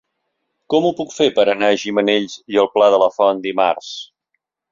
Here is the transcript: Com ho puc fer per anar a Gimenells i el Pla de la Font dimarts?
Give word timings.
Com 0.73 0.85
ho 0.87 0.91
puc 1.01 1.11
fer 1.17 1.27
per 1.35 1.45
anar 1.53 1.69
a 1.73 1.75
Gimenells 1.83 2.39
i 2.55 2.59
el 2.63 2.71
Pla 2.77 2.87
de 2.97 3.01
la 3.05 3.13
Font 3.19 3.45
dimarts? 3.47 3.93